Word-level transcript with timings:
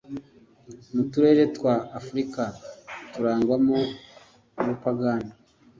Mu 0.95 1.03
turere 1.11 1.43
twa 1.55 1.75
Afurika 1.99 2.41
turangwamo 3.11 3.77
ubupagani 4.59 5.29